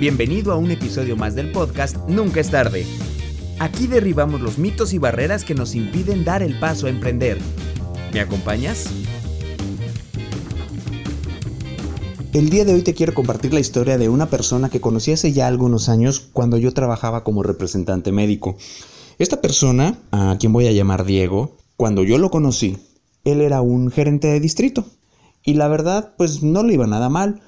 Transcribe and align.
Bienvenido 0.00 0.52
a 0.52 0.56
un 0.56 0.70
episodio 0.70 1.16
más 1.16 1.34
del 1.34 1.50
podcast 1.50 1.96
Nunca 2.08 2.38
es 2.38 2.52
tarde. 2.52 2.86
Aquí 3.58 3.88
derribamos 3.88 4.40
los 4.40 4.56
mitos 4.56 4.92
y 4.92 4.98
barreras 4.98 5.44
que 5.44 5.56
nos 5.56 5.74
impiden 5.74 6.24
dar 6.24 6.40
el 6.40 6.56
paso 6.60 6.86
a 6.86 6.90
emprender. 6.90 7.36
¿Me 8.12 8.20
acompañas? 8.20 8.86
El 12.32 12.48
día 12.48 12.64
de 12.64 12.74
hoy 12.74 12.82
te 12.82 12.94
quiero 12.94 13.12
compartir 13.12 13.52
la 13.52 13.58
historia 13.58 13.98
de 13.98 14.08
una 14.08 14.30
persona 14.30 14.68
que 14.68 14.80
conocí 14.80 15.10
hace 15.10 15.32
ya 15.32 15.48
algunos 15.48 15.88
años 15.88 16.20
cuando 16.32 16.58
yo 16.58 16.72
trabajaba 16.72 17.24
como 17.24 17.42
representante 17.42 18.12
médico. 18.12 18.56
Esta 19.18 19.40
persona, 19.40 19.98
a 20.12 20.36
quien 20.38 20.52
voy 20.52 20.68
a 20.68 20.72
llamar 20.72 21.06
Diego, 21.06 21.56
cuando 21.76 22.04
yo 22.04 22.18
lo 22.18 22.30
conocí, 22.30 22.78
él 23.24 23.40
era 23.40 23.62
un 23.62 23.90
gerente 23.90 24.28
de 24.28 24.38
distrito. 24.38 24.84
Y 25.42 25.54
la 25.54 25.66
verdad, 25.66 26.14
pues 26.16 26.44
no 26.44 26.62
le 26.62 26.74
iba 26.74 26.86
nada 26.86 27.08
mal. 27.08 27.40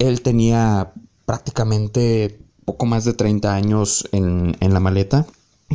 Él 0.00 0.22
tenía 0.22 0.92
prácticamente 1.28 2.38
poco 2.64 2.86
más 2.86 3.04
de 3.04 3.12
30 3.12 3.54
años 3.54 4.08
en, 4.12 4.56
la 4.60 4.80
maleta, 4.80 5.26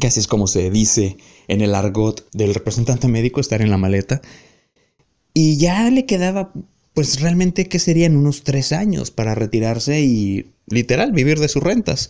que 0.02 0.08
así 0.08 0.20
es 0.20 0.26
como 0.26 0.48
se 0.48 0.72
dice 0.72 1.18
en 1.48 1.62
el 1.62 1.76
argot 1.76 2.28
del 2.34 2.56
representante 2.56 3.08
médico, 3.08 3.40
estar 3.40 3.62
en 3.62 3.70
la 3.70 3.78
maleta. 3.78 4.24
Y 5.32 5.58
ya 5.58 5.92
le 5.92 6.08
quedaba, 6.08 6.52
pues 6.96 7.22
realmente, 7.22 7.70
que 7.70 7.78
serían 7.78 8.16
unos 8.16 8.44
tres 8.44 8.72
años 8.72 9.12
para 9.12 9.36
retirarse 9.36 10.02
y 10.02 10.48
literal 10.66 11.12
vivir 11.12 11.40
de 11.40 11.50
sus 11.50 11.62
rentas. 11.62 12.10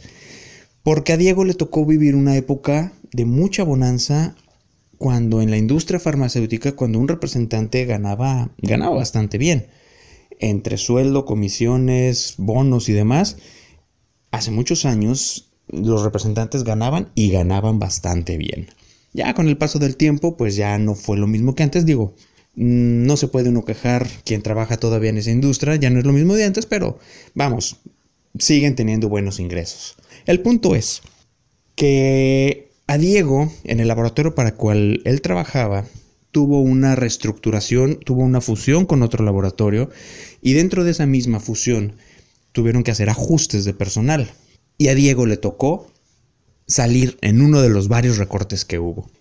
Porque 0.81 1.11
a 1.11 1.17
Diego 1.17 1.43
le 1.43 1.53
tocó 1.53 1.85
vivir 1.85 2.15
una 2.15 2.37
época 2.37 2.93
de 3.11 3.25
mucha 3.25 3.65
bonanza 3.65 4.35
cuando 4.97 5.41
en 5.41 5.51
la 5.51 5.57
industria 5.57 5.99
farmacéutica, 5.99 6.77
cuando 6.77 6.97
un 6.97 7.09
representante 7.09 7.83
ganaba, 7.83 8.51
ganaba 8.61 8.95
bastante 8.95 9.37
bien 9.37 9.67
entre 10.43 10.77
sueldo, 10.77 11.25
comisiones, 11.25 12.35
bonos 12.37 12.89
y 12.89 12.93
demás, 12.93 13.37
hace 14.31 14.51
muchos 14.51 14.85
años 14.85 15.51
los 15.67 16.03
representantes 16.03 16.63
ganaban 16.63 17.09
y 17.15 17.31
ganaban 17.31 17.79
bastante 17.79 18.37
bien. 18.37 18.67
Ya 19.13 19.33
con 19.33 19.47
el 19.47 19.57
paso 19.57 19.79
del 19.79 19.95
tiempo, 19.95 20.35
pues 20.35 20.55
ya 20.55 20.77
no 20.77 20.95
fue 20.95 21.17
lo 21.17 21.27
mismo 21.27 21.55
que 21.55 21.63
antes, 21.63 21.85
digo, 21.85 22.15
mm, 22.55 23.05
no 23.05 23.15
se 23.15 23.27
puede 23.27 23.49
uno 23.49 23.63
quejar 23.63 24.07
quien 24.25 24.41
trabaja 24.41 24.77
todavía 24.77 25.11
en 25.11 25.17
esa 25.17 25.31
industria, 25.31 25.75
ya 25.75 25.89
no 25.89 25.99
es 25.99 26.05
lo 26.05 26.13
mismo 26.13 26.33
de 26.33 26.43
antes, 26.43 26.65
pero 26.65 26.99
vamos, 27.35 27.77
siguen 28.37 28.75
teniendo 28.75 29.07
buenos 29.07 29.39
ingresos. 29.39 29.95
El 30.25 30.41
punto 30.41 30.75
es 30.75 31.01
que 31.75 32.71
a 32.87 32.97
Diego, 32.97 33.51
en 33.63 33.79
el 33.79 33.87
laboratorio 33.87 34.35
para 34.35 34.49
el 34.49 34.55
cual 34.55 35.01
él 35.05 35.21
trabajaba, 35.21 35.85
tuvo 36.33 36.61
una 36.61 36.95
reestructuración, 36.95 37.99
tuvo 38.03 38.23
una 38.23 38.41
fusión 38.41 38.87
con 38.87 39.03
otro 39.03 39.23
laboratorio 39.23 39.91
y 40.41 40.53
dentro 40.53 40.83
de 40.83 40.89
esa 40.91 41.05
misma 41.05 41.39
fusión 41.39 41.93
tuvieron 42.51 42.83
que 42.83 42.89
hacer 42.89 43.09
ajustes 43.09 43.63
de 43.65 43.73
personal. 43.75 44.33
Y 44.79 44.87
a 44.87 44.95
Diego 44.95 45.27
le 45.27 45.37
tocó 45.37 45.87
salir 46.67 47.19
en 47.21 47.39
uno 47.39 47.61
de 47.61 47.69
los 47.69 47.87
varios 47.87 48.17
recortes 48.17 48.65
que 48.65 48.79
hubo. 48.79 49.11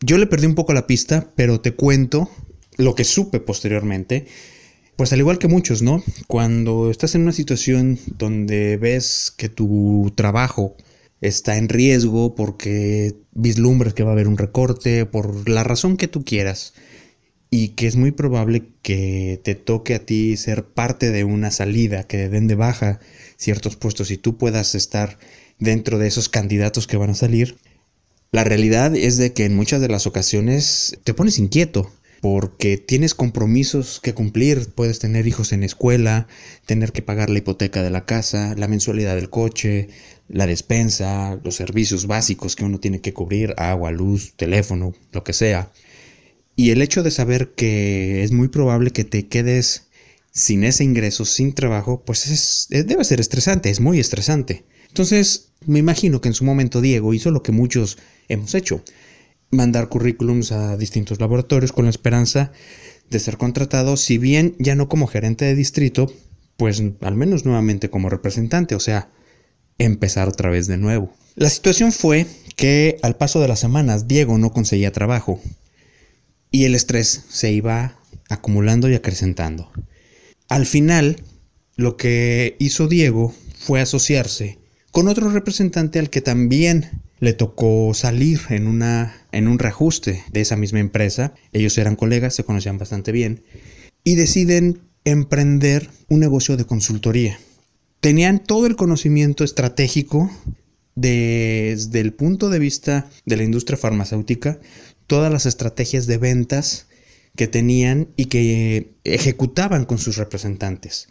Yo 0.00 0.18
le 0.18 0.26
perdí 0.26 0.46
un 0.46 0.56
poco 0.56 0.72
la 0.72 0.88
pista, 0.88 1.30
pero 1.36 1.60
te 1.60 1.72
cuento 1.72 2.28
lo 2.76 2.96
que 2.96 3.04
supe 3.04 3.38
posteriormente. 3.38 4.26
Pues 4.96 5.12
al 5.12 5.20
igual 5.20 5.38
que 5.38 5.46
muchos, 5.46 5.82
¿no? 5.82 6.02
Cuando 6.26 6.90
estás 6.90 7.14
en 7.14 7.22
una 7.22 7.32
situación 7.32 7.96
donde 8.18 8.76
ves 8.76 9.32
que 9.36 9.48
tu 9.48 10.12
trabajo 10.16 10.74
está 11.20 11.56
en 11.56 11.68
riesgo 11.68 12.34
porque 12.34 13.14
vislumbres 13.32 13.94
que 13.94 14.02
va 14.02 14.10
a 14.10 14.12
haber 14.12 14.28
un 14.28 14.38
recorte, 14.38 15.06
por 15.06 15.48
la 15.48 15.64
razón 15.64 15.96
que 15.96 16.08
tú 16.08 16.24
quieras, 16.24 16.74
y 17.50 17.70
que 17.70 17.86
es 17.86 17.96
muy 17.96 18.12
probable 18.12 18.68
que 18.82 19.40
te 19.42 19.54
toque 19.54 19.94
a 19.94 20.06
ti 20.06 20.36
ser 20.36 20.64
parte 20.64 21.10
de 21.10 21.24
una 21.24 21.50
salida, 21.50 22.04
que 22.04 22.28
den 22.28 22.46
de 22.46 22.54
baja 22.54 23.00
ciertos 23.36 23.76
puestos 23.76 24.10
y 24.10 24.16
tú 24.16 24.38
puedas 24.38 24.74
estar 24.74 25.18
dentro 25.58 25.98
de 25.98 26.06
esos 26.06 26.28
candidatos 26.28 26.86
que 26.86 26.96
van 26.96 27.10
a 27.10 27.14
salir, 27.14 27.56
la 28.32 28.44
realidad 28.44 28.94
es 28.94 29.16
de 29.16 29.32
que 29.32 29.44
en 29.44 29.56
muchas 29.56 29.80
de 29.80 29.88
las 29.88 30.06
ocasiones 30.06 30.98
te 31.02 31.14
pones 31.14 31.38
inquieto 31.38 31.90
porque 32.20 32.76
tienes 32.76 33.14
compromisos 33.14 34.00
que 34.00 34.14
cumplir, 34.14 34.68
puedes 34.74 34.98
tener 34.98 35.26
hijos 35.26 35.52
en 35.52 35.62
escuela, 35.62 36.28
tener 36.66 36.92
que 36.92 37.02
pagar 37.02 37.30
la 37.30 37.38
hipoteca 37.38 37.82
de 37.82 37.90
la 37.90 38.04
casa, 38.04 38.54
la 38.56 38.68
mensualidad 38.68 39.14
del 39.14 39.30
coche, 39.30 39.88
la 40.28 40.46
despensa, 40.46 41.40
los 41.42 41.56
servicios 41.56 42.06
básicos 42.06 42.56
que 42.56 42.64
uno 42.64 42.78
tiene 42.78 43.00
que 43.00 43.14
cubrir, 43.14 43.54
agua, 43.56 43.90
luz, 43.90 44.34
teléfono, 44.36 44.94
lo 45.12 45.24
que 45.24 45.32
sea. 45.32 45.72
Y 46.56 46.70
el 46.70 46.82
hecho 46.82 47.02
de 47.02 47.10
saber 47.10 47.52
que 47.52 48.22
es 48.22 48.32
muy 48.32 48.48
probable 48.48 48.90
que 48.90 49.04
te 49.04 49.26
quedes 49.26 49.88
sin 50.30 50.62
ese 50.64 50.84
ingreso, 50.84 51.24
sin 51.24 51.54
trabajo, 51.54 52.02
pues 52.04 52.26
es, 52.26 52.66
debe 52.68 53.04
ser 53.04 53.20
estresante, 53.20 53.70
es 53.70 53.80
muy 53.80 53.98
estresante. 53.98 54.64
Entonces, 54.88 55.52
me 55.64 55.78
imagino 55.78 56.20
que 56.20 56.28
en 56.28 56.34
su 56.34 56.44
momento 56.44 56.80
Diego 56.82 57.14
hizo 57.14 57.30
lo 57.30 57.42
que 57.42 57.52
muchos 57.52 57.96
hemos 58.28 58.54
hecho 58.54 58.84
mandar 59.50 59.88
currículums 59.88 60.52
a 60.52 60.76
distintos 60.76 61.20
laboratorios 61.20 61.72
con 61.72 61.84
la 61.84 61.90
esperanza 61.90 62.52
de 63.10 63.18
ser 63.18 63.36
contratado, 63.36 63.96
si 63.96 64.18
bien 64.18 64.54
ya 64.58 64.74
no 64.74 64.88
como 64.88 65.06
gerente 65.06 65.44
de 65.44 65.54
distrito, 65.54 66.12
pues 66.56 66.82
al 67.00 67.16
menos 67.16 67.44
nuevamente 67.44 67.90
como 67.90 68.08
representante, 68.08 68.74
o 68.74 68.80
sea, 68.80 69.10
empezar 69.78 70.28
otra 70.28 70.50
vez 70.50 70.66
de 70.66 70.76
nuevo. 70.76 71.12
La 71.34 71.50
situación 71.50 71.92
fue 71.92 72.26
que 72.56 72.98
al 73.02 73.16
paso 73.16 73.40
de 73.40 73.48
las 73.48 73.60
semanas 73.60 74.06
Diego 74.06 74.38
no 74.38 74.52
conseguía 74.52 74.92
trabajo 74.92 75.40
y 76.50 76.64
el 76.64 76.74
estrés 76.74 77.24
se 77.28 77.50
iba 77.50 77.96
acumulando 78.28 78.88
y 78.88 78.94
acrecentando. 78.94 79.70
Al 80.48 80.66
final, 80.66 81.22
lo 81.76 81.96
que 81.96 82.56
hizo 82.58 82.88
Diego 82.88 83.34
fue 83.58 83.80
asociarse 83.80 84.58
con 84.90 85.08
otro 85.08 85.30
representante 85.30 85.98
al 85.98 86.10
que 86.10 86.20
también 86.20 86.99
le 87.20 87.34
tocó 87.34 87.92
salir 87.94 88.40
en, 88.48 88.66
una, 88.66 89.14
en 89.30 89.46
un 89.46 89.58
reajuste 89.58 90.24
de 90.32 90.40
esa 90.40 90.56
misma 90.56 90.80
empresa. 90.80 91.34
Ellos 91.52 91.76
eran 91.78 91.96
colegas, 91.96 92.34
se 92.34 92.44
conocían 92.44 92.78
bastante 92.78 93.12
bien, 93.12 93.42
y 94.02 94.14
deciden 94.14 94.80
emprender 95.04 95.90
un 96.08 96.20
negocio 96.20 96.56
de 96.56 96.64
consultoría. 96.64 97.38
Tenían 98.00 98.38
todo 98.38 98.66
el 98.66 98.76
conocimiento 98.76 99.44
estratégico 99.44 100.30
desde 100.94 102.00
el 102.00 102.12
punto 102.14 102.48
de 102.48 102.58
vista 102.58 103.08
de 103.26 103.36
la 103.36 103.44
industria 103.44 103.76
farmacéutica, 103.76 104.58
todas 105.06 105.30
las 105.30 105.44
estrategias 105.44 106.06
de 106.06 106.18
ventas 106.18 106.86
que 107.36 107.46
tenían 107.46 108.08
y 108.16 108.26
que 108.26 108.94
ejecutaban 109.04 109.84
con 109.84 109.98
sus 109.98 110.16
representantes 110.16 111.08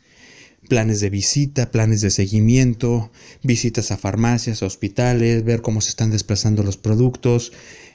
planes 0.67 0.99
de 0.99 1.09
visita, 1.09 1.71
planes 1.71 2.01
de 2.01 2.11
seguimiento, 2.11 3.11
visitas 3.43 3.91
a 3.91 3.97
farmacias, 3.97 4.61
a 4.61 4.65
hospitales, 4.65 5.43
ver 5.43 5.61
cómo 5.61 5.81
se 5.81 5.89
están 5.89 6.11
desplazando 6.11 6.63
los 6.63 6.77
productos, 6.77 7.51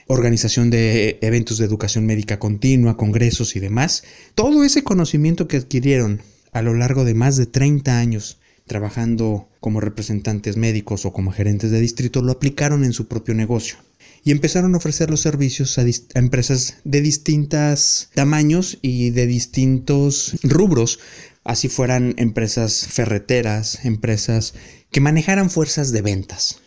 organización 0.06 0.70
de 0.70 1.18
eventos 1.22 1.58
de 1.58 1.66
educación 1.66 2.06
médica 2.06 2.38
continua, 2.38 2.96
congresos 2.96 3.56
y 3.56 3.60
demás. 3.60 4.04
Todo 4.34 4.64
ese 4.64 4.82
conocimiento 4.82 5.48
que 5.48 5.58
adquirieron 5.58 6.22
a 6.52 6.62
lo 6.62 6.74
largo 6.74 7.04
de 7.04 7.14
más 7.14 7.36
de 7.36 7.46
30 7.46 7.98
años 7.98 8.38
trabajando 8.66 9.48
como 9.60 9.80
representantes 9.80 10.56
médicos 10.56 11.04
o 11.04 11.12
como 11.12 11.32
gerentes 11.32 11.70
de 11.70 11.80
distrito 11.80 12.22
lo 12.22 12.32
aplicaron 12.32 12.84
en 12.84 12.92
su 12.92 13.08
propio 13.08 13.34
negocio 13.34 13.76
y 14.24 14.30
empezaron 14.30 14.74
a 14.74 14.78
ofrecer 14.78 15.10
los 15.10 15.20
servicios 15.20 15.78
a, 15.78 15.82
a, 15.82 16.18
empresas 16.18 16.78
de 16.84 17.00
distintos 17.02 18.08
tamaños 18.14 18.78
y 18.80 19.10
de 19.10 19.26
distintos 19.26 20.36
rubros 20.42 20.98
así 21.44 21.68
fueran 21.68 22.14
empresas 22.16 22.86
ferreteras, 22.88 23.84
empresas 23.84 24.54
que 24.90 25.00
manejaran 25.00 25.50
fuerzas 25.50 25.92
de 25.92 26.02
ventas, 26.02 26.60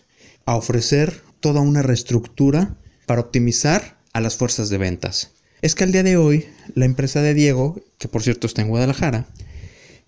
a 0.46 0.56
ofrecer 0.56 1.22
toda 1.40 1.62
una 1.62 1.82
reestructura 1.82 2.78
para 3.06 3.22
optimizar 3.22 3.98
a 4.14 4.22
las 4.22 4.36
fuerzas 4.36 4.70
de 4.70 4.78
ventas. 4.78 5.32
Es 5.62 5.74
que 5.74 5.84
al 5.84 5.92
día 5.92 6.04
de 6.04 6.18
hoy, 6.18 6.46
la 6.76 6.86
empresa 6.86 7.22
de 7.22 7.34
Diego, 7.34 7.82
que 7.98 8.08
por 8.08 8.22
cierto 8.22 8.46
está 8.46 8.62
en 8.62 8.70
Guadalajara, 8.70 9.28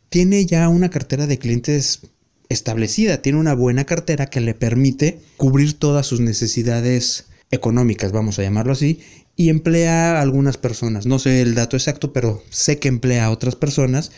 tiene 0.10 0.46
ya 0.46 0.68
una 0.70 0.90
cartera 0.90 1.28
de 1.28 1.38
clientes 1.38 2.02
establecida, 2.50 3.22
tiene 3.22 3.40
una 3.40 3.54
buena 3.54 3.86
cartera 3.86 4.28
que 4.28 4.42
le 4.42 4.54
permite 4.54 5.20
cubrir 5.38 5.74
todas 5.74 6.06
sus 6.06 6.20
necesidades 6.20 7.28
económicas, 7.52 8.12
vamos 8.12 8.40
a 8.40 8.44
llamarlo 8.44 8.74
así, 8.74 9.00
y 9.36 9.50
emplea 9.50 10.18
a 10.18 10.22
algunas 10.22 10.58
personas. 10.58 11.06
No 11.06 11.20
sé 11.20 11.42
el 11.42 11.56
dato 11.56 11.78
exacto, 11.78 12.12
pero 12.12 12.44
sé 12.50 12.80
que 12.80 12.88
emplea 12.88 13.26
a 13.26 13.32
otras 13.32 13.56
personas 13.56 14.12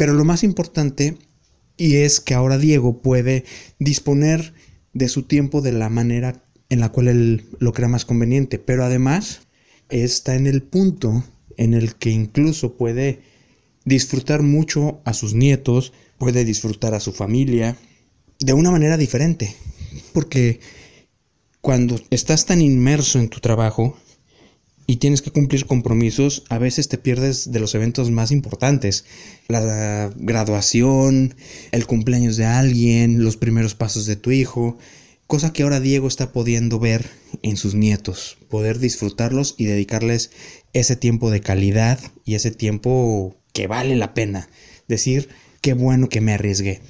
pero 0.00 0.14
lo 0.14 0.24
más 0.24 0.44
importante 0.44 1.18
y 1.76 1.96
es 1.96 2.20
que 2.20 2.32
ahora 2.32 2.56
Diego 2.56 3.02
puede 3.02 3.44
disponer 3.78 4.54
de 4.94 5.10
su 5.10 5.24
tiempo 5.24 5.60
de 5.60 5.72
la 5.72 5.90
manera 5.90 6.42
en 6.70 6.80
la 6.80 6.88
cual 6.88 7.08
él 7.08 7.44
lo 7.58 7.74
crea 7.74 7.86
más 7.86 8.06
conveniente, 8.06 8.58
pero 8.58 8.82
además 8.82 9.42
está 9.90 10.36
en 10.36 10.46
el 10.46 10.62
punto 10.62 11.22
en 11.58 11.74
el 11.74 11.96
que 11.96 12.08
incluso 12.08 12.78
puede 12.78 13.20
disfrutar 13.84 14.42
mucho 14.42 15.00
a 15.04 15.14
sus 15.14 15.34
nietos, 15.34 15.92
puede 16.18 16.44
disfrutar 16.44 16.94
a 16.94 17.00
su 17.00 17.12
familia 17.12 17.76
de 18.38 18.52
una 18.52 18.70
manera 18.70 18.96
diferente, 18.96 19.54
porque 20.12 20.60
cuando 21.60 22.00
estás 22.10 22.46
tan 22.46 22.62
inmerso 22.62 23.18
en 23.18 23.28
tu 23.28 23.40
trabajo 23.40 23.96
y 24.86 24.96
tienes 24.96 25.22
que 25.22 25.30
cumplir 25.30 25.66
compromisos, 25.66 26.44
a 26.48 26.58
veces 26.58 26.88
te 26.88 26.98
pierdes 26.98 27.52
de 27.52 27.60
los 27.60 27.74
eventos 27.74 28.10
más 28.10 28.32
importantes. 28.32 29.04
La 29.46 30.10
graduación, 30.16 31.36
el 31.70 31.86
cumpleaños 31.86 32.36
de 32.36 32.46
alguien, 32.46 33.22
los 33.22 33.36
primeros 33.36 33.74
pasos 33.74 34.06
de 34.06 34.16
tu 34.16 34.30
hijo, 34.30 34.78
cosa 35.30 35.52
que 35.52 35.62
ahora 35.62 35.78
Diego 35.78 36.08
está 36.08 36.32
pudiendo 36.32 36.80
ver 36.80 37.08
en 37.42 37.56
sus 37.56 37.76
nietos, 37.76 38.36
poder 38.48 38.80
disfrutarlos 38.80 39.54
y 39.56 39.64
dedicarles 39.64 40.32
ese 40.72 40.96
tiempo 40.96 41.30
de 41.30 41.40
calidad 41.40 42.00
y 42.24 42.34
ese 42.34 42.50
tiempo 42.50 43.36
que 43.52 43.68
vale 43.68 43.94
la 43.94 44.12
pena. 44.12 44.50
Decir, 44.88 45.28
qué 45.60 45.72
bueno 45.72 46.08
que 46.08 46.20
me 46.20 46.32
arriesgué. 46.32 46.80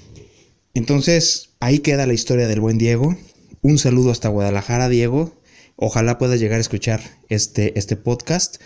Entonces, 0.73 1.51
ahí 1.61 1.81
queda 1.81 2.07
la 2.07 2.15
historia 2.15 2.49
del 2.49 2.61
buen 2.61 2.79
Diego. 2.79 3.15
Un 3.61 3.77
saludo 3.77 4.11
hasta 4.11 4.31
Guadalajara, 4.31 4.89
Diego. 4.89 5.39
Ojalá 5.77 6.17
puedas 6.17 6.41
llegar 6.41 6.57
a 6.57 6.63
escuchar 6.63 7.03
este, 7.29 7.79
este 7.79 7.97
podcast. 7.97 8.57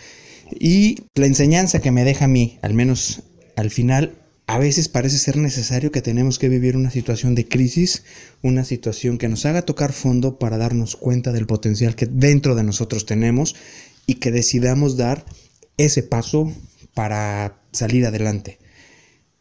Y 0.57 1.03
la 1.15 1.25
enseñanza 1.25 1.81
que 1.81 1.91
me 1.91 2.05
deja 2.05 2.25
a 2.25 2.29
mí, 2.29 2.59
al 2.61 2.75
menos 2.75 3.23
al 3.57 3.71
final, 3.71 4.24
a 4.47 4.59
veces 4.59 4.89
parece 4.89 5.17
ser 5.17 5.37
necesario 5.37 5.91
que 5.91 6.01
tenemos 6.01 6.37
que 6.37 6.49
vivir 6.49 6.77
una 6.77 6.91
situación 6.91 7.33
de 7.33 7.47
crisis, 7.47 8.03
una 8.43 8.63
situación 8.63 9.17
que 9.17 9.27
nos 9.27 9.45
haga 9.45 9.63
tocar 9.63 9.91
fondo 9.91 10.37
para 10.37 10.57
darnos 10.57 10.95
cuenta 10.95 11.31
del 11.31 11.47
potencial 11.47 11.95
que 11.95 12.05
dentro 12.05 12.53
de 12.55 12.63
nosotros 12.63 13.05
tenemos 13.05 13.55
y 14.05 14.15
que 14.15 14.31
decidamos 14.31 14.97
dar 14.97 15.25
ese 15.77 16.03
paso 16.03 16.53
para 16.93 17.59
salir 17.71 18.05
adelante. 18.05 18.59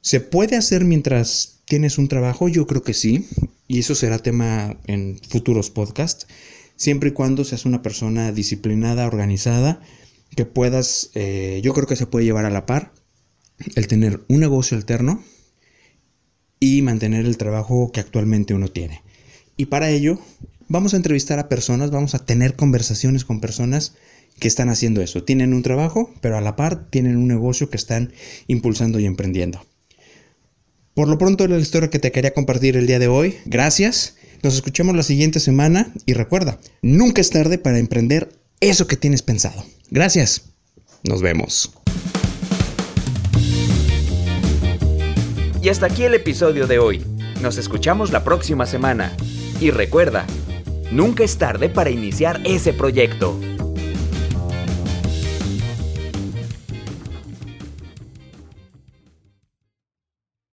¿Se 0.00 0.20
puede 0.20 0.56
hacer 0.56 0.84
mientras 0.84 1.60
tienes 1.66 1.98
un 1.98 2.08
trabajo? 2.08 2.48
Yo 2.48 2.66
creo 2.66 2.82
que 2.82 2.94
sí, 2.94 3.26
y 3.68 3.80
eso 3.80 3.94
será 3.94 4.18
tema 4.18 4.76
en 4.86 5.18
futuros 5.28 5.70
podcasts 5.70 6.26
siempre 6.76 7.10
y 7.10 7.12
cuando 7.12 7.44
seas 7.44 7.64
una 7.64 7.82
persona 7.82 8.32
disciplinada, 8.32 9.06
organizada, 9.06 9.80
que 10.36 10.44
puedas, 10.44 11.10
eh, 11.14 11.60
yo 11.62 11.72
creo 11.72 11.86
que 11.86 11.96
se 11.96 12.06
puede 12.06 12.24
llevar 12.24 12.44
a 12.44 12.50
la 12.50 12.66
par 12.66 12.92
el 13.74 13.86
tener 13.86 14.20
un 14.28 14.40
negocio 14.40 14.76
alterno 14.76 15.22
y 16.60 16.82
mantener 16.82 17.26
el 17.26 17.36
trabajo 17.36 17.92
que 17.92 18.00
actualmente 18.00 18.54
uno 18.54 18.68
tiene. 18.68 19.02
Y 19.56 19.66
para 19.66 19.90
ello 19.90 20.18
vamos 20.68 20.94
a 20.94 20.96
entrevistar 20.96 21.38
a 21.38 21.48
personas, 21.48 21.90
vamos 21.90 22.14
a 22.14 22.24
tener 22.24 22.56
conversaciones 22.56 23.24
con 23.24 23.40
personas 23.40 23.94
que 24.38 24.48
están 24.48 24.68
haciendo 24.68 25.00
eso. 25.00 25.22
Tienen 25.22 25.54
un 25.54 25.62
trabajo, 25.62 26.12
pero 26.20 26.36
a 26.36 26.40
la 26.40 26.56
par 26.56 26.90
tienen 26.90 27.16
un 27.16 27.28
negocio 27.28 27.70
que 27.70 27.76
están 27.76 28.12
impulsando 28.46 28.98
y 28.98 29.06
emprendiendo. 29.06 29.64
Por 30.94 31.08
lo 31.08 31.18
pronto, 31.18 31.46
la 31.48 31.58
historia 31.58 31.90
que 31.90 31.98
te 31.98 32.12
quería 32.12 32.34
compartir 32.34 32.76
el 32.76 32.86
día 32.86 32.98
de 32.98 33.08
hoy. 33.08 33.36
Gracias. 33.46 34.16
Nos 34.42 34.54
escuchamos 34.54 34.94
la 34.94 35.02
siguiente 35.02 35.40
semana 35.40 35.92
y 36.06 36.12
recuerda, 36.12 36.60
nunca 36.82 37.20
es 37.20 37.30
tarde 37.30 37.58
para 37.58 37.78
emprender 37.78 38.28
eso 38.60 38.86
que 38.86 38.96
tienes 38.96 39.22
pensado. 39.22 39.64
Gracias. 39.90 40.42
Nos 41.02 41.20
vemos. 41.22 41.72
Y 45.64 45.70
hasta 45.70 45.86
aquí 45.86 46.04
el 46.04 46.12
episodio 46.12 46.66
de 46.66 46.78
hoy. 46.78 47.02
Nos 47.40 47.56
escuchamos 47.56 48.12
la 48.12 48.22
próxima 48.22 48.66
semana. 48.66 49.10
Y 49.62 49.70
recuerda, 49.70 50.26
nunca 50.92 51.24
es 51.24 51.38
tarde 51.38 51.70
para 51.70 51.88
iniciar 51.88 52.42
ese 52.44 52.74
proyecto. 52.74 53.40